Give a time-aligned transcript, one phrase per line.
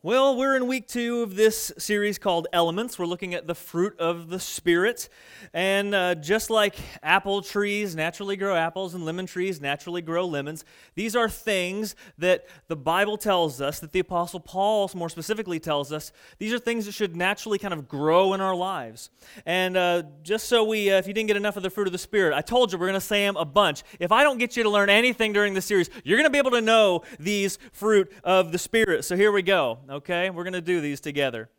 [0.00, 3.00] Well, we're in week two of this series called Elements.
[3.00, 5.08] We're looking at the fruit of the Spirit.
[5.52, 10.64] And uh, just like apple trees naturally grow apples and lemon trees naturally grow lemons,
[10.94, 15.92] these are things that the Bible tells us, that the Apostle Paul more specifically tells
[15.92, 19.10] us, these are things that should naturally kind of grow in our lives.
[19.46, 21.92] And uh, just so we, uh, if you didn't get enough of the fruit of
[21.92, 23.82] the Spirit, I told you we're going to say them a bunch.
[23.98, 26.38] If I don't get you to learn anything during the series, you're going to be
[26.38, 29.04] able to know these fruit of the Spirit.
[29.04, 30.30] So here we go okay?
[30.30, 31.50] We're going to do these together.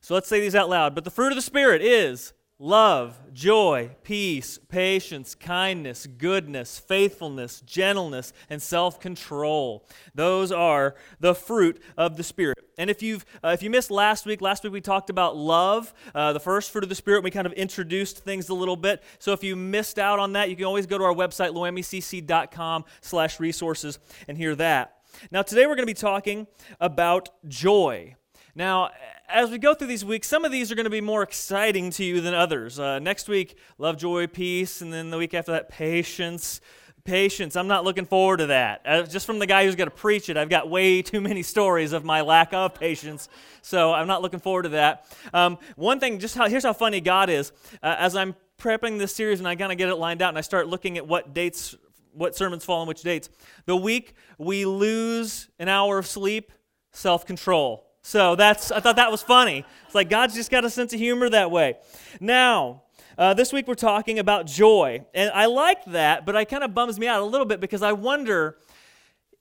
[0.00, 0.94] So let's say these out loud.
[0.94, 8.32] But the fruit of the Spirit is love, joy, peace, patience, kindness, goodness, faithfulness, gentleness,
[8.50, 9.86] and self-control.
[10.14, 12.58] Those are the fruit of the Spirit.
[12.76, 15.92] And if you've uh, if you missed last week, last week we talked about love,
[16.14, 17.24] uh, the first fruit of the Spirit.
[17.24, 19.02] We kind of introduced things a little bit.
[19.18, 23.98] So if you missed out on that, you can always go to our website loamicc.com/resources
[24.26, 24.97] and hear that.
[25.30, 26.46] Now, today we're going to be talking
[26.80, 28.14] about joy.
[28.54, 28.90] Now,
[29.28, 31.90] as we go through these weeks, some of these are going to be more exciting
[31.92, 32.78] to you than others.
[32.78, 36.60] Uh, next week, love, joy, peace, and then the week after that, patience.
[37.04, 37.56] Patience.
[37.56, 38.82] I'm not looking forward to that.
[38.84, 41.42] Uh, just from the guy who's going to preach it, I've got way too many
[41.42, 43.30] stories of my lack of patience,
[43.62, 45.06] so I'm not looking forward to that.
[45.32, 47.52] Um, one thing, just how here's how funny God is.
[47.82, 50.38] Uh, as I'm prepping this series and I kind of get it lined out and
[50.38, 51.76] I start looking at what dates
[52.18, 53.30] what sermons fall on which dates.
[53.66, 56.52] The week we lose an hour of sleep,
[56.92, 57.86] self control.
[58.02, 59.64] So that's, I thought that was funny.
[59.86, 61.76] It's like God's just got a sense of humor that way.
[62.20, 62.82] Now,
[63.18, 65.04] uh, this week we're talking about joy.
[65.12, 67.82] And I like that, but it kind of bums me out a little bit because
[67.82, 68.56] I wonder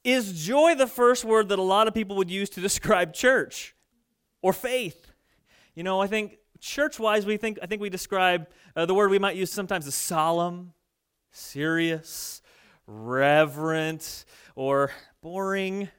[0.04, 3.76] is joy the first word that a lot of people would use to describe church
[4.42, 5.12] or faith?
[5.76, 9.12] You know, I think church wise, we think, I think we describe uh, the word
[9.12, 10.74] we might use sometimes as solemn,
[11.32, 12.42] serious,
[12.88, 15.90] reverent or boring,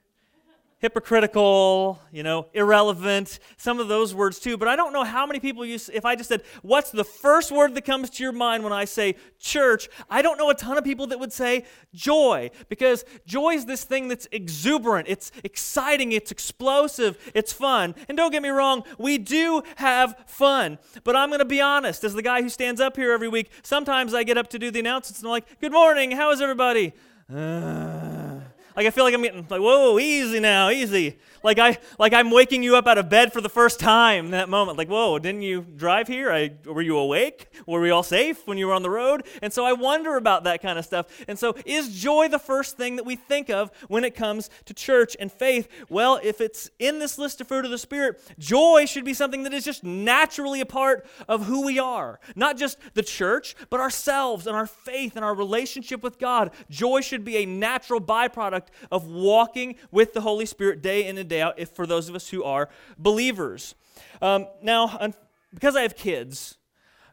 [0.78, 4.56] hypocritical, you know, irrelevant, some of those words too.
[4.56, 7.50] But I don't know how many people use, if I just said, what's the first
[7.50, 9.88] word that comes to your mind when I say church?
[10.08, 13.84] I don't know a ton of people that would say joy because joy is this
[13.84, 17.94] thing that's exuberant, it's exciting, it's explosive, it's fun.
[18.08, 20.78] And don't get me wrong, we do have fun.
[21.02, 23.50] But I'm going to be honest, as the guy who stands up here every week,
[23.62, 26.40] sometimes I get up to do the announcements and I'm like, good morning, how is
[26.40, 26.92] everybody?
[27.32, 28.17] Uh,
[28.78, 31.18] like I feel like I'm getting like, whoa, easy now, easy.
[31.42, 34.30] Like I like I'm waking you up out of bed for the first time in
[34.32, 34.78] that moment.
[34.78, 36.30] Like, whoa, didn't you drive here?
[36.32, 37.48] I, were you awake?
[37.66, 39.24] Were we all safe when you were on the road?
[39.42, 41.06] And so I wonder about that kind of stuff.
[41.28, 44.74] And so is joy the first thing that we think of when it comes to
[44.74, 45.68] church and faith?
[45.88, 49.42] Well, if it's in this list of fruit of the Spirit, joy should be something
[49.44, 52.20] that is just naturally a part of who we are.
[52.34, 56.50] Not just the church, but ourselves and our faith and our relationship with God.
[56.70, 61.27] Joy should be a natural byproduct of walking with the Holy Spirit day in and
[61.28, 62.68] day out if, for those of us who are
[62.98, 63.74] believers.
[64.20, 65.12] Um, now,
[65.52, 66.56] because I have kids,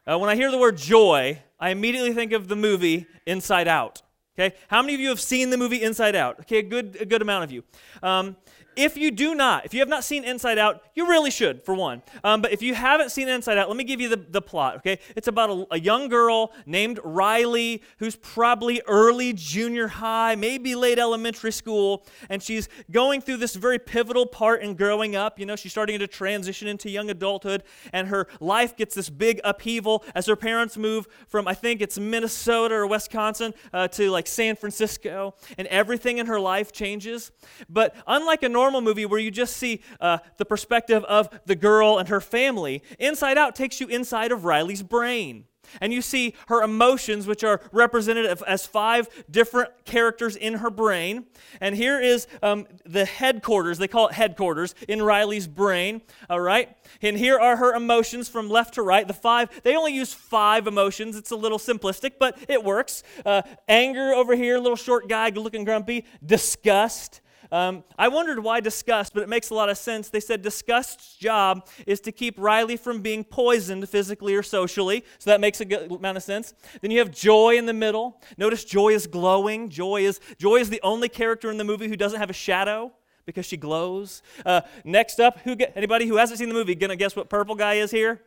[0.06, 4.02] uh, when I hear the word joy, I immediately think of the movie Inside Out.
[4.38, 6.40] Okay, how many of you have seen the movie Inside Out?
[6.40, 7.64] Okay, a good, a good amount of you.
[8.02, 8.36] Um,
[8.76, 11.74] if you do not, if you have not seen Inside Out, you really should, for
[11.74, 12.02] one.
[12.22, 14.76] Um, but if you haven't seen Inside Out, let me give you the, the plot,
[14.76, 14.98] okay?
[15.16, 20.98] It's about a, a, young girl named Riley who's probably early junior high, maybe late
[20.98, 25.38] elementary school, and she's going through this very pivotal part in growing up.
[25.38, 29.40] You know, she's starting to transition into young adulthood, and her life gets this big
[29.42, 34.26] upheaval as her parents move from, I think it's Minnesota or Wisconsin, uh, to like
[34.26, 37.30] San Francisco, and everything in her life changes.
[37.70, 41.54] But unlike a normal normal movie where you just see uh, the perspective of the
[41.54, 45.44] girl and her family, Inside Out takes you inside of Riley's brain.
[45.80, 51.26] And you see her emotions, which are represented as five different characters in her brain.
[51.60, 56.02] And here is um, the headquarters, they call it headquarters, in Riley's brain.
[56.28, 56.76] All right?
[57.02, 59.06] And here are her emotions from left to right.
[59.06, 61.16] The five, they only use five emotions.
[61.16, 63.04] It's a little simplistic, but it works.
[63.24, 66.04] Uh, anger over here, little short guy looking grumpy.
[66.24, 67.20] Disgust.
[67.52, 70.08] Um, I wondered why disgust, but it makes a lot of sense.
[70.08, 75.30] They said disgust's job is to keep Riley from being poisoned physically or socially, so
[75.30, 76.54] that makes a good amount of sense.
[76.80, 78.20] Then you have joy in the middle.
[78.36, 79.68] Notice joy is glowing.
[79.68, 82.92] Joy is joy is the only character in the movie who doesn't have a shadow
[83.24, 84.22] because she glows.
[84.44, 87.74] Uh, next up, who anybody who hasn't seen the movie gonna guess what purple guy
[87.74, 88.20] is here?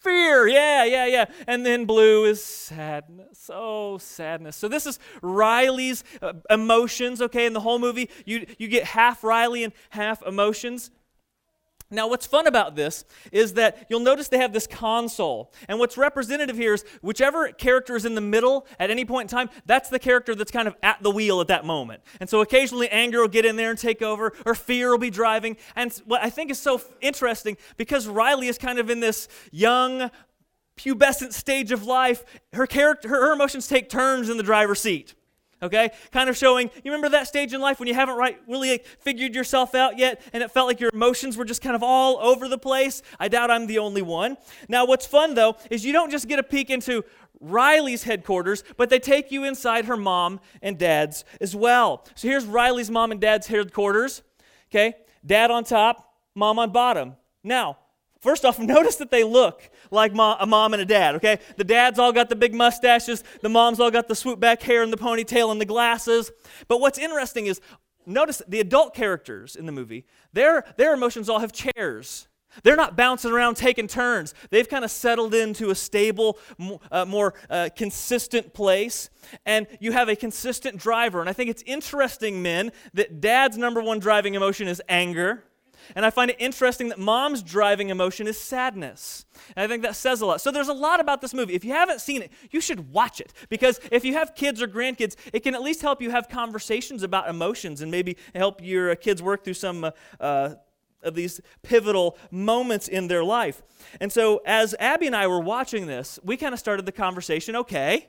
[0.00, 1.24] Fear, yeah, yeah, yeah.
[1.46, 3.50] And then blue is sadness.
[3.52, 4.56] Oh, sadness.
[4.56, 7.46] So this is Riley's uh, emotions, okay?
[7.46, 10.90] In the whole movie, you, you get half Riley and half emotions.
[11.90, 15.52] Now, what's fun about this is that you'll notice they have this console.
[15.68, 19.36] And what's representative here is whichever character is in the middle at any point in
[19.36, 22.02] time, that's the character that's kind of at the wheel at that moment.
[22.20, 25.08] And so occasionally anger will get in there and take over, or fear will be
[25.08, 25.56] driving.
[25.76, 30.10] And what I think is so interesting, because Riley is kind of in this young,
[30.76, 35.14] pubescent stage of life, her character, her, emotions take turns in the driver's seat
[35.62, 35.90] okay?
[36.12, 39.34] Kind of showing you remember that stage in life when you haven't right really figured
[39.34, 42.48] yourself out yet and it felt like your emotions were just kind of all over
[42.48, 43.02] the place?
[43.18, 44.36] I doubt i'm the only one.
[44.68, 47.04] Now what's fun though is you don't just get a peek into
[47.40, 52.04] riley's headquarters but they take you inside her mom and dad's as well.
[52.14, 54.22] So here's riley's mom and dad's headquarters
[54.70, 54.94] okay?
[55.24, 57.16] Dad on top mom on bottom.
[57.42, 57.78] Now
[58.20, 61.38] First off, notice that they look like a mom and a dad, okay?
[61.56, 64.82] The dad's all got the big mustaches, the mom's all got the swoop back hair
[64.82, 66.30] and the ponytail and the glasses.
[66.66, 67.60] But what's interesting is
[68.06, 72.28] notice the adult characters in the movie, their, their emotions all have chairs.
[72.62, 74.34] They're not bouncing around taking turns.
[74.50, 76.38] They've kind of settled into a stable,
[76.90, 79.10] uh, more uh, consistent place.
[79.46, 81.20] And you have a consistent driver.
[81.20, 85.44] And I think it's interesting, men, that dad's number one driving emotion is anger.
[85.94, 89.26] And I find it interesting that mom's driving emotion is sadness.
[89.56, 90.40] And I think that says a lot.
[90.40, 91.54] So there's a lot about this movie.
[91.54, 93.32] If you haven't seen it, you should watch it.
[93.48, 97.02] Because if you have kids or grandkids, it can at least help you have conversations
[97.02, 99.84] about emotions and maybe help your uh, kids work through some.
[99.84, 99.90] Uh,
[100.20, 100.54] uh,
[101.04, 103.62] of these pivotal moments in their life.
[104.00, 107.54] And so, as Abby and I were watching this, we kind of started the conversation
[107.54, 108.08] okay,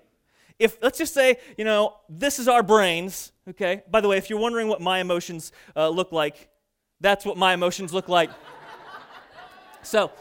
[0.60, 3.84] if let's just say, you know, this is our brains, okay?
[3.90, 6.50] By the way, if you're wondering what my emotions uh, look like,
[7.01, 8.30] that's what my emotions look like.
[9.81, 10.12] so,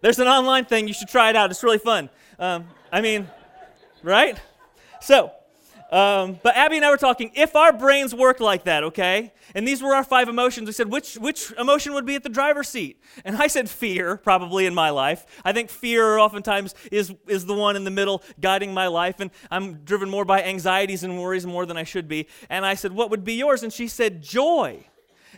[0.00, 0.88] there's an online thing.
[0.88, 1.50] You should try it out.
[1.50, 2.08] It's really fun.
[2.38, 3.28] Um, I mean,
[4.02, 4.40] right?
[5.00, 5.32] So,
[5.90, 9.32] um, but Abby and I were talking, if our brains work like that, okay?
[9.54, 10.66] And these were our five emotions.
[10.66, 13.00] We said, which, which emotion would be at the driver's seat?
[13.24, 15.24] And I said fear, probably in my life.
[15.44, 19.20] I think fear oftentimes is, is the one in the middle guiding my life.
[19.20, 22.28] And I'm driven more by anxieties and worries more than I should be.
[22.50, 23.62] And I said, what would be yours?
[23.62, 24.84] And she said, joy.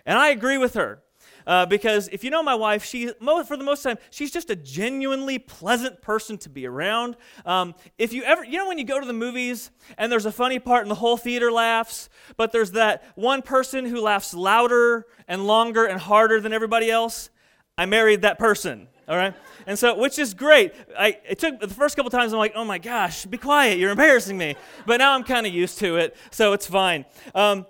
[0.04, 1.02] And I agree with her.
[1.50, 3.08] Uh, because if you know my wife, she
[3.44, 7.16] for the most time she's just a genuinely pleasant person to be around.
[7.44, 10.30] Um, if you ever, you know, when you go to the movies and there's a
[10.30, 15.06] funny part and the whole theater laughs, but there's that one person who laughs louder
[15.26, 17.30] and longer and harder than everybody else.
[17.76, 18.86] I married that person.
[19.08, 19.34] All right,
[19.66, 20.72] and so which is great.
[20.96, 23.90] I it took the first couple times I'm like, oh my gosh, be quiet, you're
[23.90, 24.54] embarrassing me.
[24.86, 27.06] But now I'm kind of used to it, so it's fine.
[27.34, 27.66] Um,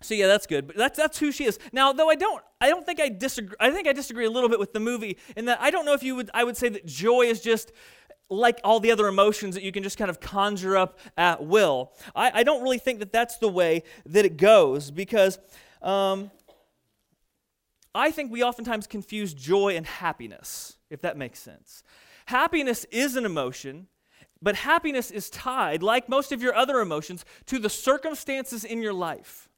[0.00, 0.66] so yeah, that's good.
[0.66, 1.58] But that's that's who she is.
[1.72, 4.48] Now, though I don't I don't think I disagree I think I disagree a little
[4.48, 6.68] bit with the movie in that I don't know if you would I would say
[6.68, 7.72] that joy is just
[8.30, 11.92] like all the other emotions that you can just kind of conjure up at will.
[12.14, 15.38] I, I don't really think that that's the way that it goes because
[15.82, 16.30] um,
[17.94, 21.82] I think we oftentimes confuse joy and happiness, if that makes sense.
[22.26, 23.86] Happiness is an emotion,
[24.42, 28.92] but happiness is tied, like most of your other emotions, to the circumstances in your
[28.92, 29.48] life.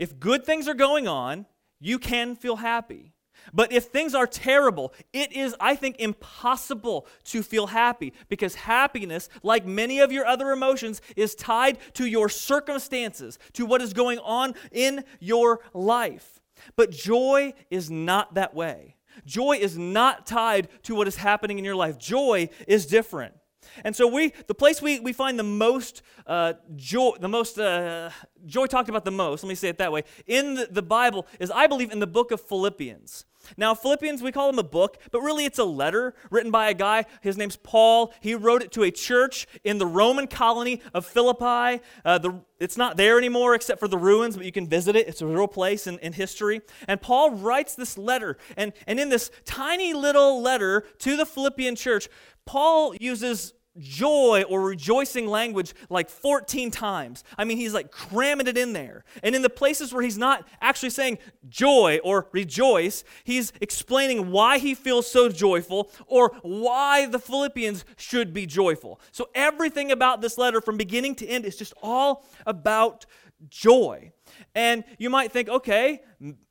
[0.00, 1.44] If good things are going on,
[1.78, 3.12] you can feel happy.
[3.52, 9.28] But if things are terrible, it is, I think, impossible to feel happy because happiness,
[9.42, 14.18] like many of your other emotions, is tied to your circumstances, to what is going
[14.20, 16.40] on in your life.
[16.76, 18.96] But joy is not that way.
[19.26, 21.98] Joy is not tied to what is happening in your life.
[21.98, 23.34] Joy is different.
[23.84, 28.10] And so we, the place we, we find the most uh, joy, the most uh,
[28.46, 31.26] joy talked about the most, let me say it that way, in the, the Bible
[31.38, 33.24] is, I believe, in the book of Philippians.
[33.56, 36.74] Now, Philippians, we call them a book, but really it's a letter written by a
[36.74, 37.06] guy.
[37.22, 38.12] His name's Paul.
[38.20, 41.82] He wrote it to a church in the Roman colony of Philippi.
[42.04, 45.08] Uh, the, it's not there anymore except for the ruins, but you can visit it.
[45.08, 46.60] It's a real place in, in history.
[46.86, 48.36] And Paul writes this letter.
[48.56, 52.08] And, and in this tiny little letter to the Philippian church,
[52.44, 57.24] Paul uses joy or rejoicing language like 14 times.
[57.38, 59.04] I mean, he's like cramming it in there.
[59.22, 64.58] And in the places where he's not actually saying joy or rejoice, he's explaining why
[64.58, 69.00] he feels so joyful or why the Philippians should be joyful.
[69.12, 73.06] So everything about this letter from beginning to end is just all about
[73.48, 74.12] joy.
[74.54, 76.00] And you might think, okay,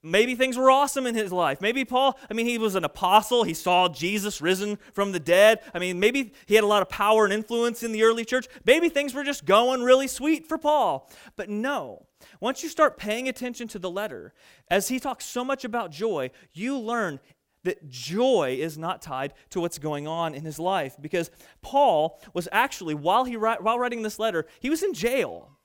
[0.02, 1.62] maybe things were awesome in his life.
[1.62, 3.44] Maybe Paul, I mean, he was an apostle.
[3.44, 5.60] He saw Jesus risen from the dead.
[5.74, 8.48] I mean, maybe he had a lot of power and influence in the early church.
[8.66, 11.10] Maybe things were just going really sweet for Paul.
[11.36, 12.08] But no,
[12.40, 14.34] once you start paying attention to the letter,
[14.70, 17.20] as he talks so much about joy, you learn
[17.64, 21.30] that joy is not tied to what's going on in his life because
[21.62, 25.59] Paul was actually while he while writing this letter, he was in jail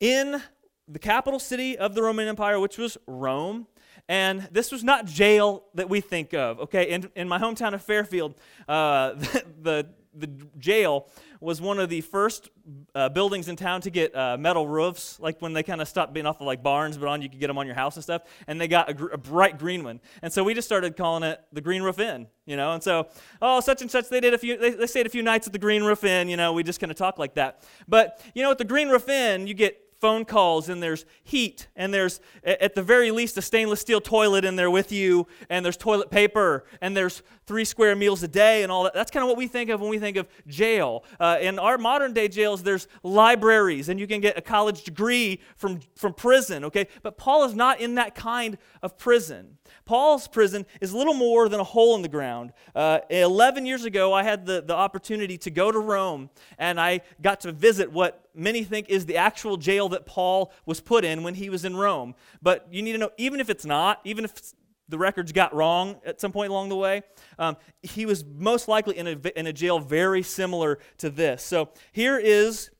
[0.00, 0.42] in
[0.88, 3.66] the capital city of the Roman Empire, which was Rome.
[4.08, 6.90] And this was not jail that we think of, okay?
[6.90, 8.34] In, in my hometown of Fairfield,
[8.68, 10.26] uh, the, the, the
[10.58, 11.08] jail
[11.40, 12.50] was one of the first
[12.94, 16.12] uh, buildings in town to get uh, metal roofs, like when they kind of stopped
[16.12, 18.02] being off of like barns, but on you could get them on your house and
[18.02, 18.22] stuff.
[18.48, 21.22] And they got a, gr- a, bright green one, and so we just started calling
[21.22, 22.72] it the Green Roof Inn, you know.
[22.72, 23.08] And so,
[23.40, 25.52] oh, such and such, they did a few, they, they stayed a few nights at
[25.52, 26.52] the Green Roof Inn, you know.
[26.52, 27.62] We just kind of talk like that.
[27.88, 31.68] But you know, at the Green Roof Inn, you get phone calls and there's heat
[31.76, 35.64] and there's at the very least a stainless steel toilet in there with you and
[35.64, 38.94] there's toilet paper and there's three square meals a day and all that.
[38.94, 41.04] That's kind of what we think of when we think of jail.
[41.18, 45.40] Uh, in our modern day jails there's libraries and you can get a college degree
[45.56, 46.86] from from prison okay?
[47.02, 51.60] But paul is not in that kind of prison Paul's prison is little more than
[51.60, 52.52] a hole in the ground.
[52.74, 57.00] Uh, 11 years ago, I had the, the opportunity to go to Rome, and I
[57.20, 61.22] got to visit what many think is the actual jail that Paul was put in
[61.22, 62.14] when he was in Rome.
[62.42, 64.54] But you need to know, even if it's not, even if
[64.88, 67.02] the records got wrong at some point along the way,
[67.38, 71.42] um, he was most likely in a, in a jail very similar to this.
[71.42, 72.70] So here is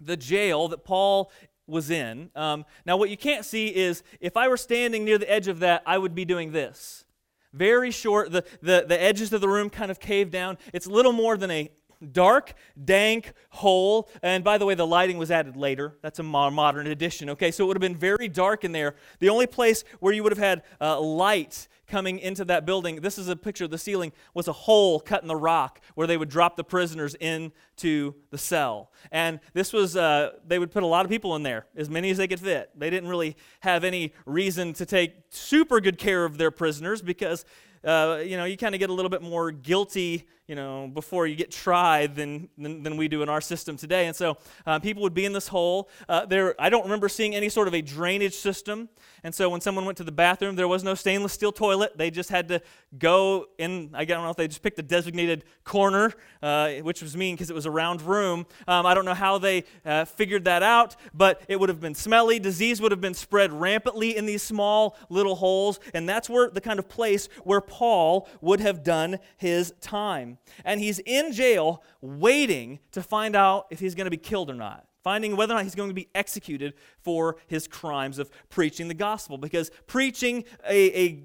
[0.00, 1.32] the jail that Paul
[1.66, 2.30] was in.
[2.34, 5.60] Um, now, what you can't see is if I were standing near the edge of
[5.60, 7.04] that, I would be doing this.
[7.52, 10.58] Very short, the, the, the edges of the room kind of cave down.
[10.72, 11.70] It's little more than a
[12.12, 14.08] dark, dank hole.
[14.22, 15.96] And by the way, the lighting was added later.
[16.02, 17.30] That's a modern addition.
[17.30, 18.94] Okay, so it would have been very dark in there.
[19.18, 23.18] The only place where you would have had uh, light coming into that building, this
[23.18, 26.16] is a picture of the ceiling, was a hole cut in the rock where they
[26.16, 28.90] would drop the prisoners into the cell.
[29.12, 32.10] And this was, uh, they would put a lot of people in there, as many
[32.10, 32.70] as they could fit.
[32.76, 37.44] They didn't really have any reason to take super good care of their prisoners because
[37.84, 41.26] uh, you know, you kind of get a little bit more guilty, you know, before
[41.26, 44.06] you get tried than, than, than we do in our system today.
[44.06, 44.36] And so
[44.66, 45.88] uh, people would be in this hole.
[46.06, 48.90] Uh, there, I don't remember seeing any sort of a drainage system.
[49.22, 51.96] And so when someone went to the bathroom, there was no stainless steel toilet.
[51.96, 52.60] They just had to
[52.98, 57.16] go in, I don't know if they just picked a designated corner, uh, which was
[57.16, 58.44] mean because it was a round room.
[58.68, 61.94] Um, I don't know how they uh, figured that out, but it would have been
[61.94, 62.38] smelly.
[62.38, 65.80] Disease would have been spread rampantly in these small little holes.
[65.94, 70.33] And that's where the kind of place where Paul would have done his time.
[70.64, 74.54] And he's in jail waiting to find out if he's going to be killed or
[74.54, 76.72] not finding whether or not he's going to be executed
[77.02, 79.36] for his crimes of preaching the gospel.
[79.36, 81.22] Because preaching a, a,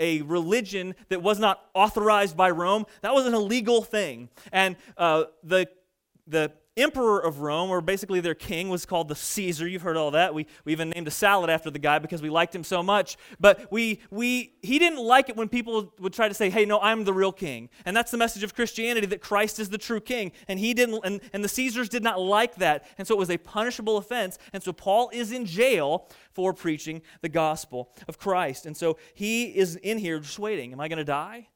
[0.00, 4.30] a religion that was not authorized by Rome, that was an illegal thing.
[4.50, 5.68] And uh, the,
[6.26, 9.66] the emperor of Rome, or basically their king, was called the Caesar.
[9.66, 10.32] You've heard all that.
[10.32, 13.16] We, we even named a salad after the guy because we liked him so much.
[13.38, 16.80] But we, we, he didn't like it when people would try to say, hey, no,
[16.80, 17.68] I'm the real king.
[17.84, 20.32] And that's the message of Christianity that Christ is the true king.
[20.46, 22.86] And he didn't, and, and the Caesars did not like that.
[22.96, 24.38] And so it was a punishable offense.
[24.52, 28.66] And so Paul is in jail for preaching the gospel of Christ.
[28.66, 30.72] And so he is in here just waiting.
[30.72, 31.48] Am I going to die?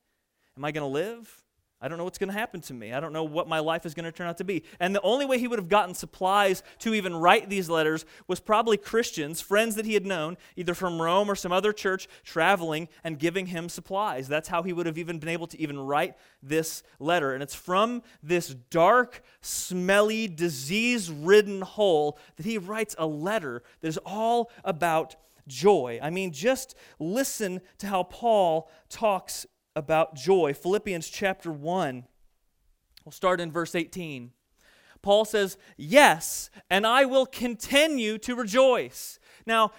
[0.56, 1.41] Am I going to live?
[1.82, 2.92] I don't know what's going to happen to me.
[2.92, 4.62] I don't know what my life is going to turn out to be.
[4.78, 8.38] And the only way he would have gotten supplies to even write these letters was
[8.38, 12.88] probably Christians, friends that he had known, either from Rome or some other church, traveling
[13.02, 14.28] and giving him supplies.
[14.28, 17.34] That's how he would have even been able to even write this letter.
[17.34, 23.88] And it's from this dark, smelly, disease ridden hole that he writes a letter that
[23.88, 25.16] is all about
[25.48, 25.98] joy.
[26.02, 30.54] I mean, just listen to how Paul talks about joy.
[30.54, 32.04] Philippians chapter 1.
[33.04, 34.32] We'll start in verse 18.
[35.02, 39.18] Paul says, Yes, and I will continue to rejoice.
[39.46, 39.72] Now,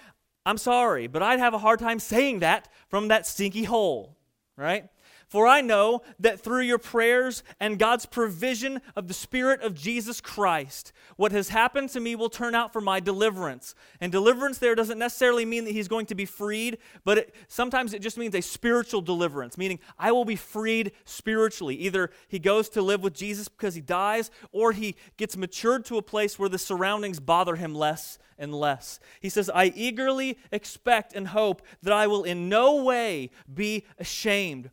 [0.46, 4.18] I'm sorry, but I'd have a hard time saying that from that stinky hole,
[4.56, 4.88] right?
[5.34, 10.20] For I know that through your prayers and God's provision of the Spirit of Jesus
[10.20, 13.74] Christ, what has happened to me will turn out for my deliverance.
[14.00, 17.94] And deliverance there doesn't necessarily mean that he's going to be freed, but it, sometimes
[17.94, 21.74] it just means a spiritual deliverance, meaning I will be freed spiritually.
[21.78, 25.98] Either he goes to live with Jesus because he dies, or he gets matured to
[25.98, 29.00] a place where the surroundings bother him less and less.
[29.20, 34.70] He says, I eagerly expect and hope that I will in no way be ashamed,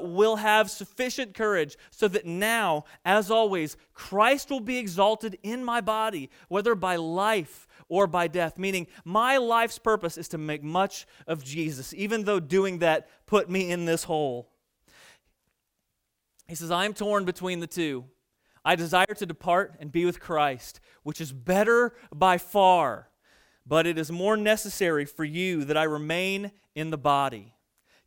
[0.00, 5.62] but will have sufficient courage so that now, as always, Christ will be exalted in
[5.64, 8.56] my body, whether by life or by death.
[8.56, 13.50] Meaning, my life's purpose is to make much of Jesus, even though doing that put
[13.50, 14.48] me in this hole.
[16.48, 18.06] He says, I am torn between the two.
[18.64, 23.08] I desire to depart and be with Christ, which is better by far.
[23.66, 27.54] But it is more necessary for you that I remain in the body.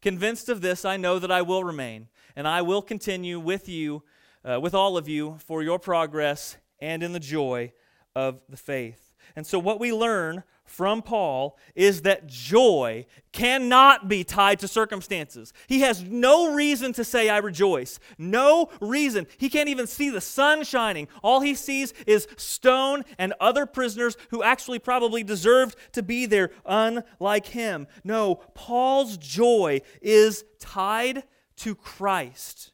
[0.04, 4.04] Convinced of this, I know that I will remain, and I will continue with you,
[4.44, 7.72] uh, with all of you, for your progress and in the joy
[8.14, 14.24] of the faith And so, what we learn from Paul is that joy cannot be
[14.24, 15.54] tied to circumstances.
[15.68, 18.00] He has no reason to say, I rejoice.
[18.18, 19.28] No reason.
[19.38, 21.08] He can't even see the sun shining.
[21.22, 26.52] All he sees is stone and other prisoners who actually probably deserved to be there,
[26.66, 27.88] unlike him.
[28.04, 31.24] No, Paul's joy is tied
[31.58, 32.72] to Christ.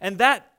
[0.00, 0.52] And that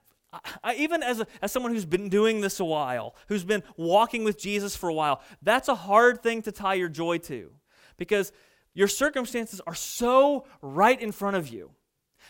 [0.63, 4.23] I, even as, a, as someone who's been doing this a while, who's been walking
[4.23, 7.51] with Jesus for a while, that's a hard thing to tie your joy to
[7.97, 8.31] because
[8.73, 11.71] your circumstances are so right in front of you.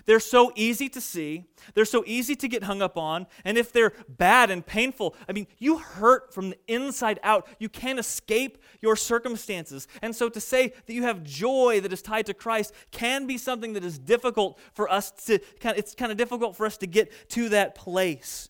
[0.06, 3.72] They're so easy to see, they're so easy to get hung up on, and if
[3.72, 7.48] they're bad and painful, I mean, you hurt from the inside out.
[7.60, 9.88] You can't escape your circumstances.
[10.02, 13.38] And so to say that you have joy that is tied to Christ can be
[13.38, 17.12] something that is difficult for us to it's kind of difficult for us to get
[17.30, 18.50] to that place.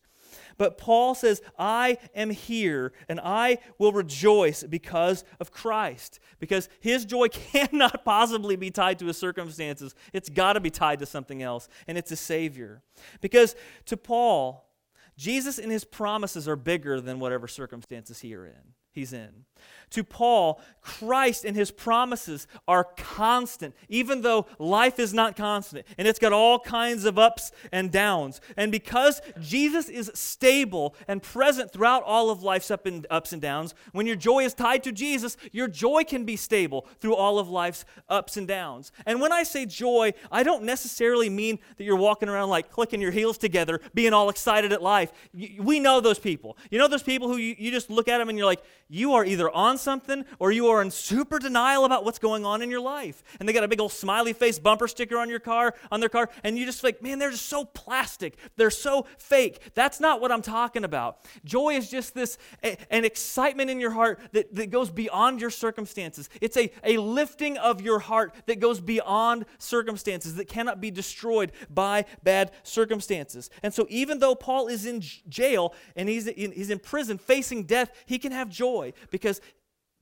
[0.58, 6.20] But Paul says, I am here and I will rejoice because of Christ.
[6.40, 9.96] Because his joy cannot possibly be tied to his circumstances.
[10.14, 12.82] It's got to be tied to something else, and it's a Savior.
[13.22, 14.70] Because to Paul,
[15.18, 19.46] Jesus and his promises are bigger than whatever circumstances he are in he's in.
[19.92, 26.08] To Paul, Christ and his promises are constant, even though life is not constant and
[26.08, 28.42] it's got all kinds of ups and downs.
[28.58, 33.42] And because Jesus is stable and present throughout all of life's up and, ups and
[33.42, 37.40] downs, when your joy is tied to Jesus, your joy can be stable through all
[37.40, 38.92] of life's ups and downs.
[39.06, 43.02] And when I say joy, I don't necessarily mean that you're walking around like clicking
[43.02, 45.12] your heels together, being all excited at life.
[45.60, 46.58] We know those people.
[46.72, 49.14] You know those people who you, you just look at them and you're like, you
[49.14, 52.70] are either on something or you are in super denial about what's going on in
[52.70, 53.24] your life.
[53.40, 56.10] And they got a big old smiley face bumper sticker on your car, on their
[56.10, 58.38] car, and you just like, man, they're just so plastic.
[58.56, 59.60] They're so fake.
[59.74, 61.20] That's not what I'm talking about.
[61.44, 65.50] Joy is just this a, an excitement in your heart that, that goes beyond your
[65.50, 66.30] circumstances.
[66.42, 71.52] It's a, a lifting of your heart that goes beyond circumstances that cannot be destroyed
[71.70, 73.50] by bad circumstances.
[73.64, 77.64] And so even though Paul is in jail and he's in, he's in prison facing
[77.64, 79.37] death, he can have joy because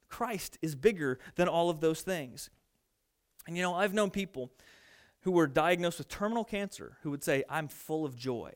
[0.09, 2.49] Christ is bigger than all of those things.
[3.47, 4.51] And you know, I've known people
[5.21, 8.53] who were diagnosed with terminal cancer who would say, I'm full of joy.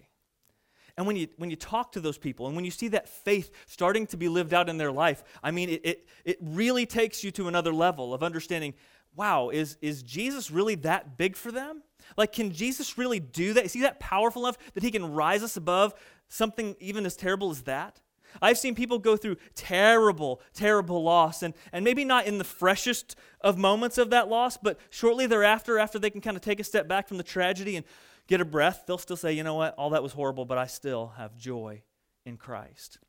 [0.97, 3.51] And when you, when you talk to those people and when you see that faith
[3.67, 7.23] starting to be lived out in their life, I mean, it, it, it really takes
[7.23, 8.73] you to another level of understanding
[9.15, 11.83] wow, is, is Jesus really that big for them?
[12.15, 13.65] Like, can Jesus really do that?
[13.65, 15.93] Is he that powerful enough that he can rise us above
[16.27, 17.99] something even as terrible as that?
[18.41, 23.15] I've seen people go through terrible, terrible loss, and, and maybe not in the freshest
[23.41, 26.63] of moments of that loss, but shortly thereafter, after they can kind of take a
[26.63, 27.85] step back from the tragedy and
[28.27, 30.67] get a breath, they'll still say, you know what, all that was horrible, but I
[30.67, 31.81] still have joy
[32.25, 32.99] in Christ.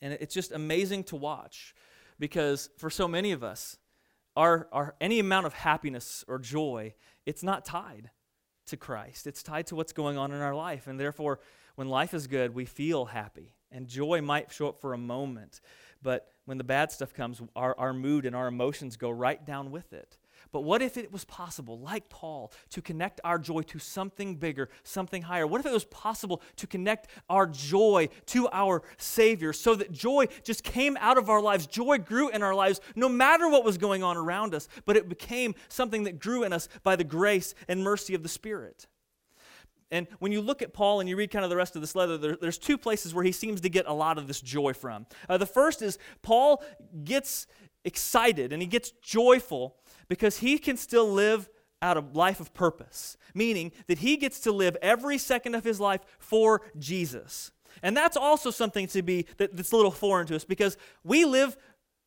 [0.00, 1.74] And it's just amazing to watch
[2.18, 3.78] because for so many of us,
[4.36, 6.94] our, our, any amount of happiness or joy,
[7.26, 8.10] it's not tied
[8.66, 9.26] to Christ.
[9.26, 10.86] It's tied to what's going on in our life.
[10.86, 11.40] And therefore,
[11.76, 13.54] when life is good, we feel happy.
[13.74, 15.60] And joy might show up for a moment,
[16.00, 19.72] but when the bad stuff comes, our, our mood and our emotions go right down
[19.72, 20.16] with it.
[20.52, 24.68] But what if it was possible, like Paul, to connect our joy to something bigger,
[24.84, 25.48] something higher?
[25.48, 30.26] What if it was possible to connect our joy to our Savior so that joy
[30.44, 31.66] just came out of our lives?
[31.66, 35.08] Joy grew in our lives no matter what was going on around us, but it
[35.08, 38.86] became something that grew in us by the grace and mercy of the Spirit.
[39.90, 41.94] And when you look at Paul and you read kind of the rest of this
[41.94, 44.72] letter, there, there's two places where he seems to get a lot of this joy
[44.72, 45.06] from.
[45.28, 46.62] Uh, the first is Paul
[47.04, 47.46] gets
[47.84, 49.76] excited and he gets joyful
[50.08, 51.48] because he can still live
[51.82, 55.78] out a life of purpose, meaning that he gets to live every second of his
[55.78, 57.50] life for Jesus.
[57.82, 61.24] And that's also something to be that, that's a little foreign to us because we
[61.24, 61.56] live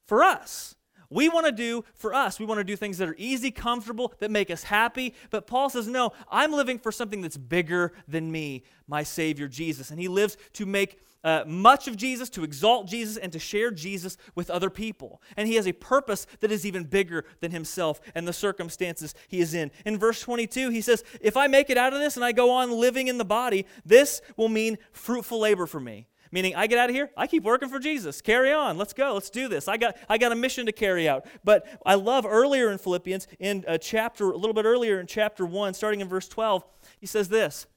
[0.07, 0.75] for us.
[1.09, 4.13] We want to do for us, we want to do things that are easy, comfortable,
[4.19, 5.13] that make us happy.
[5.29, 9.91] But Paul says, no, I'm living for something that's bigger than me, my Savior Jesus.
[9.91, 13.71] And he lives to make uh, much of Jesus, to exalt Jesus, and to share
[13.71, 15.21] Jesus with other people.
[15.35, 19.39] And he has a purpose that is even bigger than himself and the circumstances he
[19.39, 19.71] is in.
[19.85, 22.51] In verse 22, he says, If I make it out of this and I go
[22.51, 26.07] on living in the body, this will mean fruitful labor for me.
[26.31, 28.21] Meaning, I get out of here, I keep working for Jesus.
[28.21, 28.77] Carry on.
[28.77, 29.13] Let's go.
[29.13, 29.67] Let's do this.
[29.67, 31.25] I got, I got a mission to carry out.
[31.43, 35.45] But I love earlier in Philippians, in a chapter, a little bit earlier in chapter
[35.45, 36.63] 1, starting in verse 12,
[36.99, 37.67] he says this.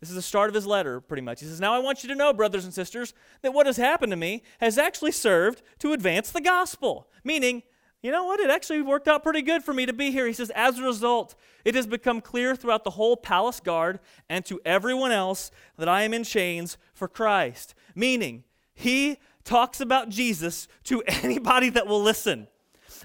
[0.00, 1.40] This is the start of his letter, pretty much.
[1.40, 4.10] He says, Now I want you to know, brothers and sisters, that what has happened
[4.10, 7.08] to me has actually served to advance the gospel.
[7.22, 7.62] Meaning,
[8.04, 8.38] you know what?
[8.38, 10.26] It actually worked out pretty good for me to be here.
[10.26, 14.44] He says, as a result, it has become clear throughout the whole palace guard and
[14.44, 17.74] to everyone else that I am in chains for Christ.
[17.94, 22.48] Meaning, he talks about Jesus to anybody that will listen.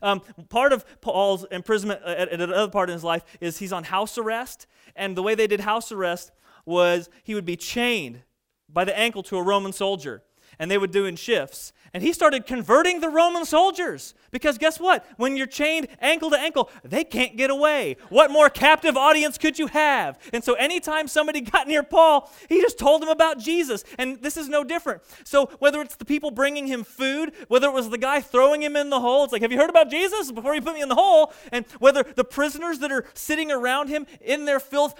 [0.01, 3.73] Um, part of Paul's imprisonment uh, at, at another part in his life is he's
[3.73, 6.31] on house arrest, and the way they did house arrest
[6.65, 8.21] was he would be chained
[8.71, 10.23] by the ankle to a Roman soldier,
[10.59, 11.73] and they would do in shifts.
[11.93, 14.13] And he started converting the Roman soldiers.
[14.29, 15.05] Because guess what?
[15.17, 17.97] When you're chained ankle to ankle, they can't get away.
[18.09, 20.19] What more captive audience could you have?
[20.31, 23.83] And so anytime somebody got near Paul, he just told them about Jesus.
[23.97, 25.01] And this is no different.
[25.23, 28.75] So whether it's the people bringing him food, whether it was the guy throwing him
[28.75, 30.89] in the hole, it's like, have you heard about Jesus before you put me in
[30.89, 31.33] the hole?
[31.51, 34.93] And whether the prisoners that are sitting around him in their filth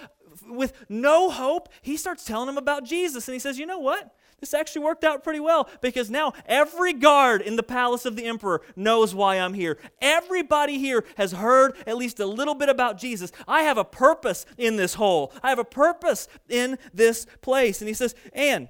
[0.48, 3.28] with no hope, he starts telling them about Jesus.
[3.28, 4.12] And he says, you know what?
[4.40, 8.24] This actually worked out pretty well because now every guard in the palace of the
[8.24, 9.78] emperor knows why I'm here.
[10.00, 13.32] Everybody here has heard at least a little bit about Jesus.
[13.46, 17.80] I have a purpose in this hole, I have a purpose in this place.
[17.80, 18.68] And he says, and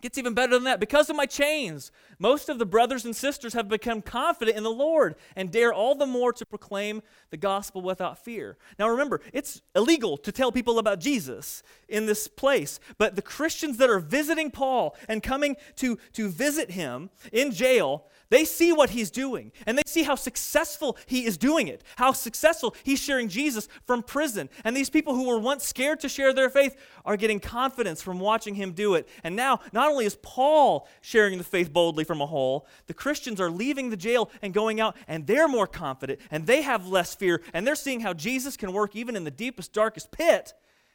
[0.00, 0.80] Gets even better than that.
[0.80, 4.70] Because of my chains, most of the brothers and sisters have become confident in the
[4.70, 8.56] Lord and dare all the more to proclaim the gospel without fear.
[8.78, 13.76] Now remember, it's illegal to tell people about Jesus in this place, but the Christians
[13.76, 18.90] that are visiting Paul and coming to, to visit him in jail, they see what
[18.90, 23.28] he's doing and they see how successful he is doing it, how successful he's sharing
[23.28, 24.48] Jesus from prison.
[24.64, 28.20] And these people who were once scared to share their faith are getting confidence from
[28.20, 29.08] watching him do it.
[29.24, 33.40] And now, not only is Paul sharing the faith boldly from a hole, the Christians
[33.40, 37.14] are leaving the jail and going out, and they're more confident and they have less
[37.14, 40.54] fear, and they're seeing how Jesus can work even in the deepest, darkest pit.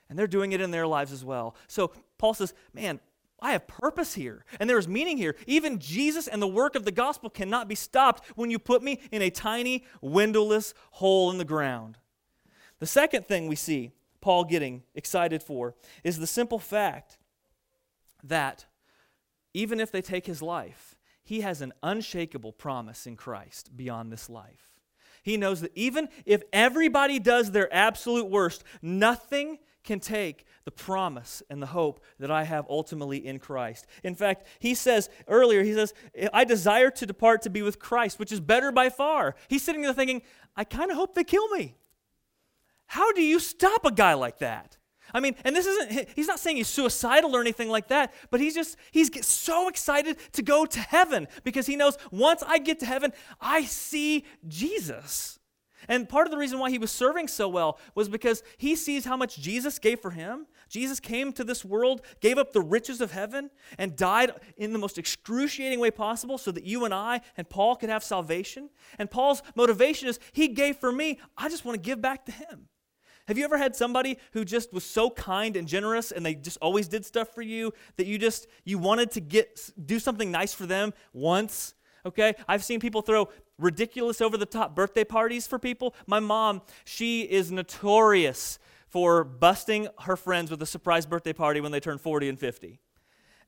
[0.10, 1.56] And they're doing it in their lives as well.
[1.68, 3.00] So Paul says, Man,
[3.40, 5.36] I have purpose here, and there is meaning here.
[5.46, 9.00] Even Jesus and the work of the gospel cannot be stopped when you put me
[9.12, 11.98] in a tiny, windowless hole in the ground.
[12.80, 17.18] The second thing we see Paul getting excited for is the simple fact
[18.24, 18.66] that
[19.54, 24.30] even if they take his life, he has an unshakable promise in Christ beyond this
[24.30, 24.80] life.
[25.24, 31.42] He knows that even if everybody does their absolute worst, nothing can take the promise
[31.50, 33.88] and the hope that I have ultimately in Christ.
[34.04, 35.94] In fact, he says earlier, he says,
[36.34, 39.36] I desire to depart to be with Christ, which is better by far.
[39.48, 40.24] He's sitting there thinking,
[40.56, 41.78] I kind of hope they kill me.
[42.88, 44.78] How do you stop a guy like that?
[45.14, 48.40] I mean, and this isn't, he's not saying he's suicidal or anything like that, but
[48.40, 52.80] he's just, he's so excited to go to heaven because he knows once I get
[52.80, 55.40] to heaven, I see Jesus.
[55.88, 59.06] And part of the reason why he was serving so well was because he sees
[59.06, 60.48] how much Jesus gave for him.
[60.70, 64.80] Jesus came to this world, gave up the riches of heaven, and died in the
[64.80, 68.70] most excruciating way possible so that you and I and Paul could have salvation.
[68.98, 72.32] And Paul's motivation is he gave for me, I just want to give back to
[72.32, 72.68] him.
[73.28, 76.58] Have you ever had somebody who just was so kind and generous and they just
[76.62, 80.54] always did stuff for you that you just you wanted to get do something nice
[80.54, 81.74] for them once
[82.06, 82.36] okay?
[82.48, 85.96] I've seen people throw ridiculous over the top birthday parties for people.
[86.08, 91.72] My mom, she is notorious for busting her friends with a surprise birthday party when
[91.72, 92.80] they turn 40 and 50.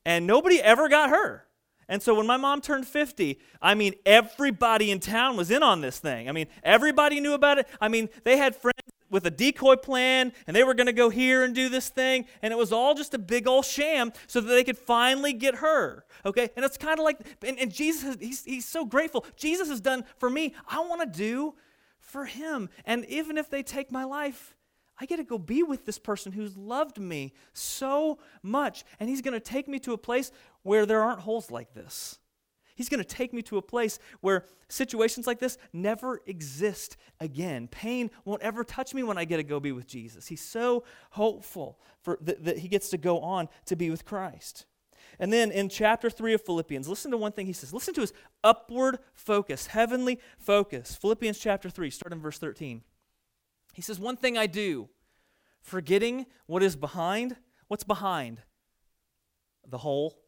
[0.05, 1.45] And nobody ever got her.
[1.89, 5.79] And so when my mom turned 50, I mean, everybody in town was in on
[5.81, 6.27] this thing.
[6.27, 7.67] I mean, everybody knew about it.
[7.79, 8.75] I mean, they had friends
[9.09, 12.25] with a decoy plan and they were going to go here and do this thing
[12.41, 15.55] and it was all just a big old sham so that they could finally get
[15.55, 19.69] her okay and it's kind of like and, and jesus he's, he's so grateful jesus
[19.69, 21.53] has done for me i want to do
[21.99, 24.55] for him and even if they take my life
[24.99, 28.83] I get to go be with this person who's loved me so much.
[28.99, 30.31] And he's going to take me to a place
[30.63, 32.17] where there aren't holes like this.
[32.77, 37.67] He's going to take me to a place where situations like this never exist again.
[37.67, 40.27] Pain won't ever touch me when I get to go be with Jesus.
[40.27, 44.67] He's so hopeful for th- that he gets to go on to be with Christ.
[45.17, 47.73] And then in chapter 3 of Philippians, listen to one thing he says.
[47.73, 48.13] Listen to his
[48.43, 50.95] upward focus, heavenly focus.
[50.95, 52.83] Philippians chapter 3, starting in verse 13.
[53.73, 54.89] He says, One thing I do,
[55.61, 57.37] forgetting what is behind.
[57.69, 58.43] What's behind?
[59.67, 60.19] The hole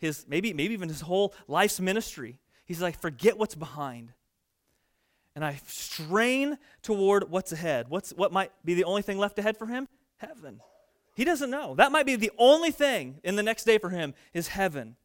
[0.00, 2.40] his maybe maybe even his whole life's ministry.
[2.64, 4.12] He's like, forget what's behind.
[5.34, 7.88] And I strain toward what's ahead.
[7.88, 9.88] What's what might be the only thing left ahead for him?
[10.16, 10.60] Heaven.
[11.14, 11.74] He doesn't know.
[11.74, 14.96] That might be the only thing in the next day for him is heaven.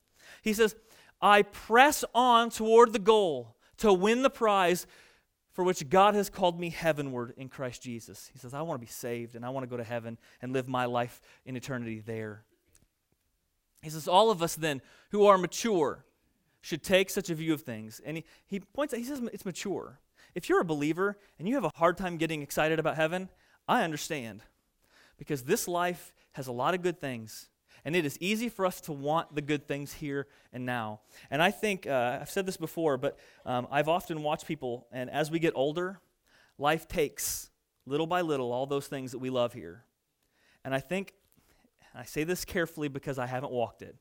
[0.42, 0.76] He says,
[1.22, 4.88] I press on toward the goal to win the prize
[5.52, 8.30] for which God has called me heavenward in Christ Jesus.
[8.32, 10.54] He says, I want to be saved and I want to go to heaven and
[10.54, 12.44] live my life in eternity there.
[13.86, 16.04] He says, All of us then who are mature
[16.62, 18.02] should take such a view of things.
[18.04, 20.00] And he, he points out, he says it's mature.
[20.34, 23.30] If you're a believer and you have a hard time getting excited about heaven,
[23.67, 24.41] I understand.
[25.17, 27.50] Because this life has a lot of good things.
[27.86, 31.02] And it is easy for us to want the good things here and now.
[31.30, 35.08] And I think, uh, I've said this before, but um, I've often watched people, and
[35.12, 36.00] as we get older,
[36.58, 37.52] life takes
[37.86, 39.84] little by little all those things that we love here.
[40.63, 41.13] And I think,
[41.96, 43.96] I say this carefully because I haven't walked it,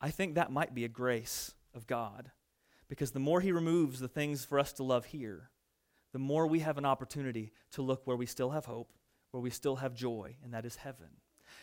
[0.00, 2.30] I think that might be a grace of God.
[2.88, 5.50] Because the more He removes the things for us to love here,
[6.12, 8.92] the more we have an opportunity to look where we still have hope,
[9.30, 11.08] where we still have joy, and that is heaven.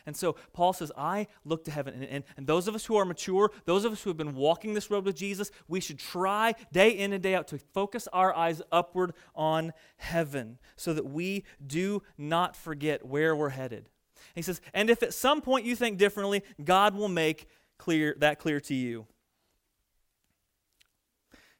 [0.05, 1.93] And so Paul says, I look to heaven.
[1.93, 4.35] And, and, and, those of us who are mature, those of us who have been
[4.35, 8.07] walking this road with Jesus, we should try day in and day out to focus
[8.13, 13.89] our eyes upward on heaven so that we do not forget where we're headed.
[14.35, 18.39] He says, and if at some point you think differently, God will make clear that
[18.39, 19.05] clear to you.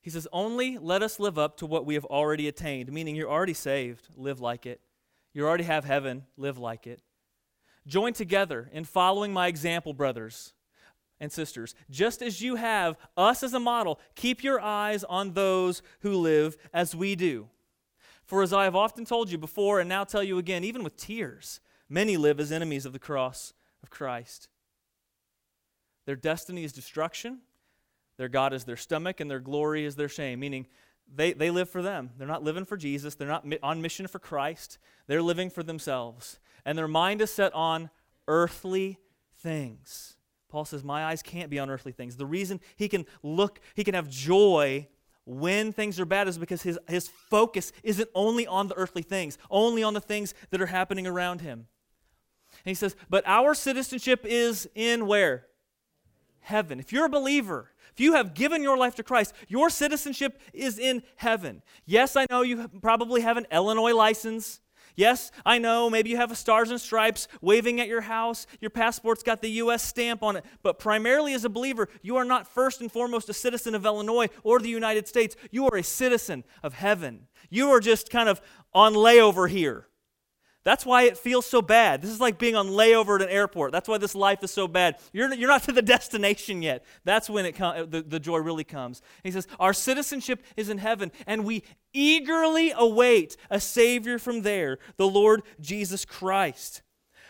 [0.02, 3.30] He says, only let us live up to what we have already attained, meaning you're
[3.30, 4.82] already saved, live like it.
[5.34, 7.02] You already have heaven, live like it.
[7.86, 10.54] Join together in following my example, brothers
[11.20, 11.76] and sisters.
[11.90, 16.58] Just as you have us as a model, keep your eyes on those who live
[16.74, 17.48] as we do.
[18.24, 20.96] For as I have often told you before and now tell you again, even with
[20.98, 24.48] tears, many live as enemies of the cross of Christ.
[26.06, 27.40] Their destiny is destruction,
[28.18, 30.68] their God is their stomach, and their glory is their shame, meaning
[31.14, 32.12] they, they live for them.
[32.18, 33.16] They're not living for Jesus.
[33.16, 34.78] They're not on mission for Christ.
[35.08, 36.40] They're living for themselves.
[36.66, 37.90] And their mind is set on
[38.28, 39.00] earthly
[39.42, 40.18] things.
[40.50, 42.18] Paul says, My eyes can't be on earthly things.
[42.18, 44.88] The reason he can look, he can have joy
[45.26, 49.38] when things are bad is because his, his focus isn't only on the earthly things,
[49.52, 51.68] only on the things that are happening around him.
[52.66, 55.48] And he says, But our citizenship is in where?
[56.42, 56.80] Heaven.
[56.80, 60.80] If you're a believer, if you have given your life to Christ, your citizenship is
[60.80, 61.62] in heaven.
[61.86, 64.62] Yes, I know you probably have an Illinois license.
[64.96, 68.48] Yes, I know maybe you have a stars and stripes waving at your house.
[68.62, 69.84] Your passport's got the U.S.
[69.84, 70.46] stamp on it.
[70.64, 74.28] But primarily as a believer, you are not first and foremost a citizen of Illinois
[74.44, 75.36] or the United States.
[75.52, 77.28] You are a citizen of heaven.
[77.50, 78.42] You are just kind of
[78.74, 79.89] on layover here.
[80.66, 82.02] That's why it feels so bad.
[82.02, 83.72] This is like being on layover at an airport.
[83.72, 84.98] That's why this life is so bad.
[85.14, 86.84] You're, you're not to the destination yet.
[87.06, 89.02] That's when it com- the, the joy really comes.
[89.24, 94.80] He says, Our citizenship is in heaven, and we eagerly await a Savior from there,
[94.98, 96.82] the Lord Jesus Christ,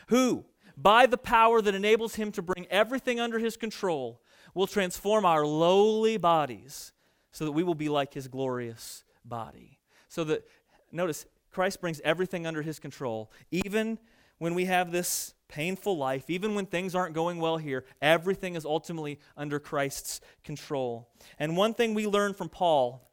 [0.07, 4.21] who, by the power that enables him to bring everything under his control,
[4.55, 6.93] will transform our lowly bodies
[7.31, 9.79] so that we will be like his glorious body.
[10.07, 10.47] So that,
[10.91, 13.31] notice, Christ brings everything under his control.
[13.51, 13.97] Even
[14.37, 18.65] when we have this painful life, even when things aren't going well here, everything is
[18.65, 21.09] ultimately under Christ's control.
[21.37, 23.11] And one thing we learn from Paul,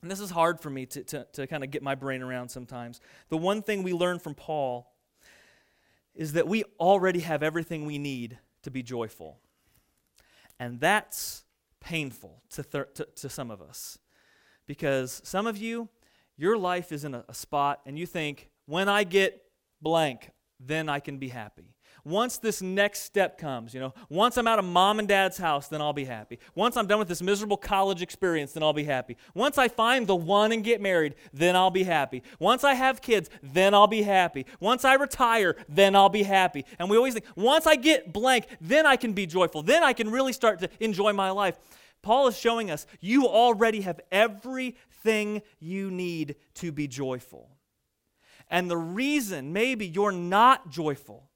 [0.00, 2.48] and this is hard for me to, to, to kind of get my brain around
[2.48, 4.94] sometimes, the one thing we learn from Paul
[6.14, 9.38] is that we already have everything we need to be joyful.
[10.58, 11.44] And that's
[11.80, 13.98] painful to, th- to, to some of us.
[14.66, 15.88] Because some of you,
[16.38, 19.42] your life is in a, a spot and you think, when I get
[19.82, 21.74] blank, then I can be happy.
[22.04, 25.68] Once this next step comes, you know, once I'm out of mom and dad's house,
[25.68, 26.38] then I'll be happy.
[26.54, 29.16] Once I'm done with this miserable college experience, then I'll be happy.
[29.34, 32.22] Once I find the one and get married, then I'll be happy.
[32.38, 34.46] Once I have kids, then I'll be happy.
[34.60, 36.64] Once I retire, then I'll be happy.
[36.78, 39.62] And we always think, once I get blank, then I can be joyful.
[39.62, 41.58] Then I can really start to enjoy my life.
[42.00, 44.00] Paul is showing us you already have
[44.98, 47.50] everything you need to be joyful.
[48.50, 51.28] And the reason maybe you're not joyful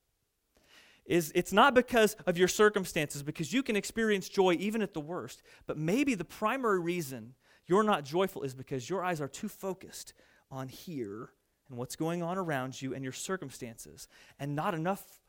[1.05, 5.01] is it's not because of your circumstances, because you can experience joy even at the
[5.01, 5.43] worst.
[5.67, 7.35] But maybe the primary reason
[7.67, 10.15] you're not joyful is because your eyes are too focused
[10.51, 11.31] on here
[11.69, 14.07] and what's going on around you and your circumstances,
[14.39, 15.21] and not enough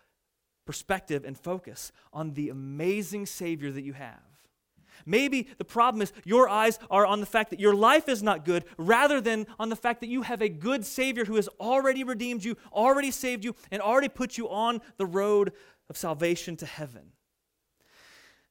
[0.65, 4.32] perspective and focus on the amazing Savior that you have.
[5.05, 8.45] Maybe the problem is your eyes are on the fact that your life is not
[8.45, 12.03] good rather than on the fact that you have a good Savior who has already
[12.03, 15.51] redeemed you, already saved you, and already put you on the road
[15.89, 17.11] of salvation to heaven.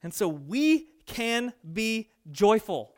[0.02, 2.94] And so we can be joyful.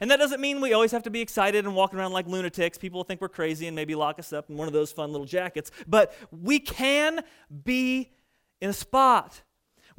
[0.00, 2.78] And that doesn't mean we always have to be excited and walking around like lunatics.
[2.78, 5.26] People think we're crazy and maybe lock us up in one of those fun little
[5.26, 5.70] jackets.
[5.86, 7.24] But we can
[7.64, 8.12] be
[8.60, 9.42] in a spot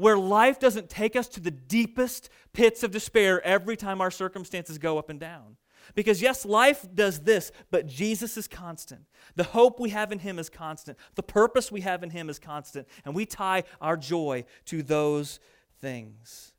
[0.01, 4.77] where life doesn't take us to the deepest pits of despair every time our circumstances
[4.77, 5.57] go up and down.
[5.93, 9.01] Because, yes, life does this, but Jesus is constant.
[9.35, 10.97] The hope we have in Him is constant.
[11.15, 12.87] The purpose we have in Him is constant.
[13.05, 15.39] And we tie our joy to those
[15.79, 16.53] things.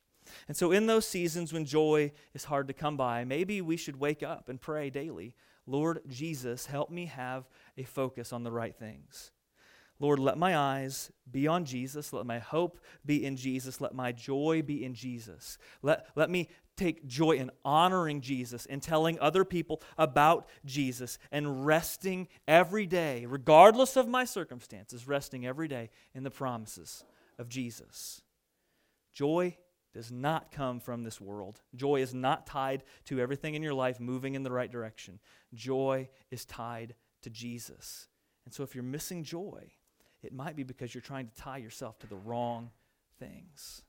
[0.49, 3.99] And so, in those seasons when joy is hard to come by, maybe we should
[3.99, 5.35] wake up and pray daily
[5.67, 9.31] Lord Jesus, help me have a focus on the right things.
[10.03, 12.13] Lord, let my eyes be on Jesus.
[12.13, 13.81] Let my hope be in Jesus.
[13.81, 15.59] Let my joy be in Jesus.
[15.81, 21.65] Let, let me take joy in honoring Jesus and telling other people about Jesus and
[21.65, 27.05] resting every day, regardless of my circumstances, resting every day in the promises
[27.39, 28.23] of Jesus.
[29.13, 29.57] Joy
[29.95, 31.61] does not come from this world.
[31.77, 35.21] Joy is not tied to everything in your life moving in the right direction.
[35.55, 38.09] Joy is tied to Jesus.
[38.45, 39.71] And so if you're missing joy,
[40.23, 42.71] it might be because you're trying to tie yourself to the wrong
[43.19, 43.83] things.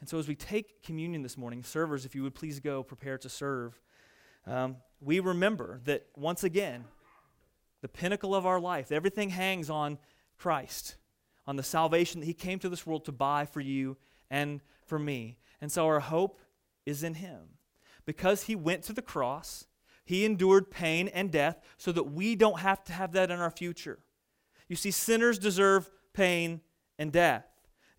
[0.00, 3.18] And so, as we take communion this morning, servers, if you would please go prepare
[3.18, 3.80] to serve,
[4.46, 6.84] um, we remember that once again,
[7.80, 9.98] the pinnacle of our life, everything hangs on
[10.36, 10.96] Christ,
[11.46, 13.96] on the salvation that He came to this world to buy for you
[14.30, 15.38] and for me.
[15.60, 16.40] And so, our hope
[16.86, 17.40] is in Him.
[18.06, 19.66] Because He went to the cross,
[20.04, 23.50] He endured pain and death so that we don't have to have that in our
[23.50, 23.98] future.
[24.68, 26.60] You see, sinners deserve pain
[26.98, 27.46] and death.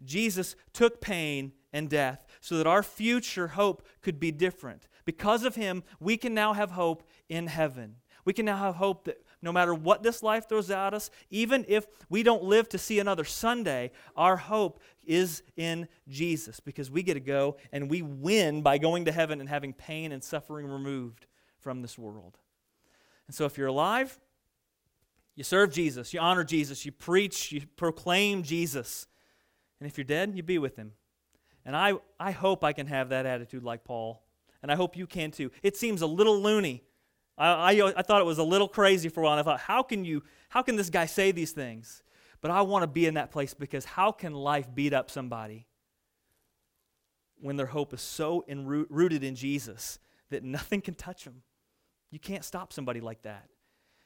[0.04, 4.88] Jesus took pain and death so that our future hope could be different.
[5.06, 7.96] Because of him, we can now have hope in heaven.
[8.26, 11.66] We can now have hope that no matter what this life throws at us, even
[11.68, 17.02] if we don't live to see another Sunday, our hope is in Jesus because we
[17.02, 20.68] get to go and we win by going to heaven and having pain and suffering
[20.68, 21.26] removed
[21.60, 22.38] from this world.
[23.28, 24.20] And so if you're alive,
[25.40, 29.08] you serve Jesus, you honor Jesus, you preach, you proclaim Jesus.
[29.80, 30.92] And if you're dead, you be with him.
[31.66, 34.22] And I, I hope I can have that attitude like Paul.
[34.62, 35.50] And I hope you can too.
[35.64, 36.84] It seems a little loony.
[37.38, 39.32] I, I, I thought it was a little crazy for a while.
[39.32, 42.04] And I thought, how can you, how can this guy say these things?
[42.42, 45.68] But I want to be in that place because how can life beat up somebody
[47.40, 50.00] when their hope is so in, rooted in Jesus
[50.32, 51.44] that nothing can touch them?
[52.12, 53.48] You can't stop somebody like that.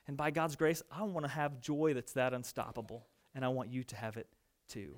[0.08, 3.08] And by God's grace, I want to have joy that's that unstoppable.
[3.36, 4.28] And I want you to have it
[4.68, 4.96] too.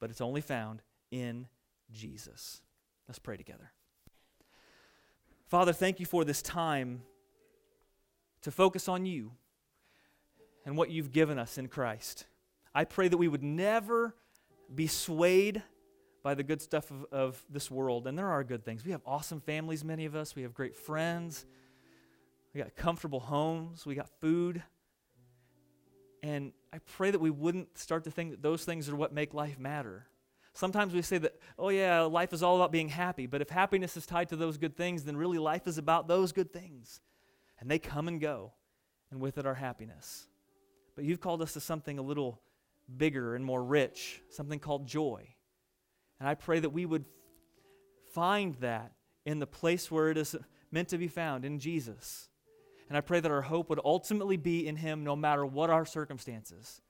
[0.00, 1.48] But it's only found in
[1.92, 2.60] Jesus.
[3.08, 3.72] Let's pray together.
[5.48, 7.02] Father, thank you for this time
[8.42, 9.32] to focus on you
[10.64, 12.26] and what you've given us in Christ.
[12.74, 14.14] I pray that we would never
[14.74, 15.62] be swayed
[16.22, 18.08] by the good stuff of, of this world.
[18.08, 18.84] And there are good things.
[18.84, 20.34] We have awesome families, many of us.
[20.34, 21.46] We have great friends.
[22.56, 24.62] We got comfortable homes, we got food.
[26.22, 29.34] And I pray that we wouldn't start to think that those things are what make
[29.34, 30.06] life matter.
[30.54, 33.26] Sometimes we say that, oh, yeah, life is all about being happy.
[33.26, 36.32] But if happiness is tied to those good things, then really life is about those
[36.32, 37.02] good things.
[37.60, 38.54] And they come and go,
[39.10, 40.26] and with it, our happiness.
[40.94, 42.40] But you've called us to something a little
[42.96, 45.28] bigger and more rich, something called joy.
[46.18, 47.04] And I pray that we would
[48.14, 48.92] find that
[49.26, 50.34] in the place where it is
[50.70, 52.30] meant to be found, in Jesus.
[52.88, 55.84] And I pray that our hope would ultimately be in Him no matter what our
[55.84, 56.80] circumstances.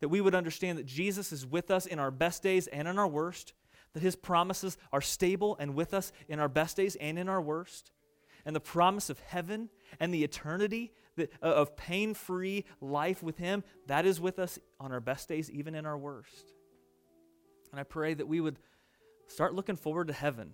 [0.00, 2.98] That we would understand that Jesus is with us in our best days and in
[2.98, 3.52] our worst,
[3.94, 7.40] that His promises are stable and with us in our best days and in our
[7.40, 7.90] worst.
[8.44, 13.64] And the promise of heaven and the eternity uh, of pain free life with Him,
[13.86, 16.52] that is with us on our best days, even in our worst.
[17.72, 18.58] And I pray that we would
[19.26, 20.52] start looking forward to heaven.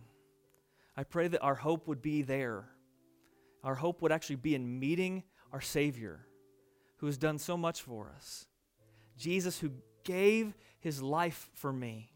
[0.96, 2.70] I pray that our hope would be there
[3.62, 6.26] our hope would actually be in meeting our Savior
[6.98, 8.46] who has done so much for us.
[9.16, 9.70] Jesus, who
[10.04, 12.12] gave his life for me.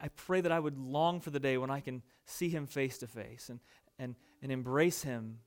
[0.00, 2.98] I pray that I would long for the day when I can see him face
[2.98, 3.60] to face and,
[3.98, 5.38] and, and embrace him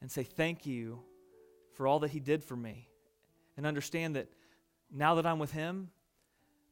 [0.00, 1.00] and say thank you
[1.72, 2.88] for all that he did for me.
[3.56, 4.28] And understand that
[4.92, 5.90] now that I'm with him,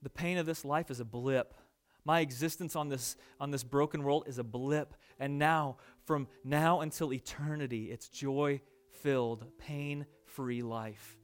[0.02, 1.54] the pain of this life is a blip.
[2.06, 4.94] My existence on this, on this broken world is a blip.
[5.18, 8.60] And now, from now until eternity, it's joy
[9.02, 11.18] filled, pain free life,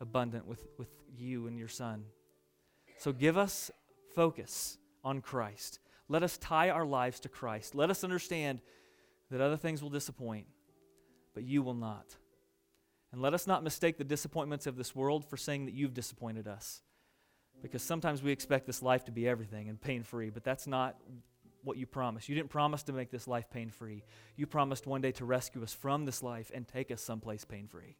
[0.00, 2.04] abundant with, with you and your Son.
[2.96, 3.72] So give us
[4.14, 5.80] focus on Christ.
[6.08, 7.74] Let us tie our lives to Christ.
[7.74, 8.60] Let us understand
[9.32, 10.46] that other things will disappoint,
[11.34, 12.14] but you will not.
[13.10, 16.46] And let us not mistake the disappointments of this world for saying that you've disappointed
[16.46, 16.82] us.
[17.64, 20.96] Because sometimes we expect this life to be everything and pain free, but that's not
[21.62, 22.28] what you promised.
[22.28, 24.04] You didn't promise to make this life pain free.
[24.36, 27.66] You promised one day to rescue us from this life and take us someplace pain
[27.66, 27.96] free.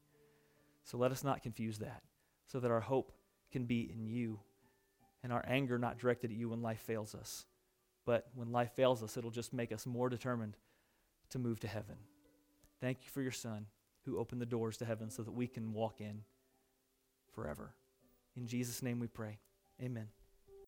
[0.83, 2.03] So let us not confuse that,
[2.47, 3.13] so that our hope
[3.53, 4.39] can be in you
[5.23, 7.47] and our anger not directed at you when life fails us.
[8.05, 10.59] But when life fails us, it'll just make us more determined
[11.31, 11.97] to move to heaven.
[12.83, 13.65] Thank you for your Son
[14.05, 16.21] who opened the doors to heaven so that we can walk in
[17.33, 17.73] forever.
[18.37, 19.39] In Jesus' name we pray.
[19.83, 20.09] Amen.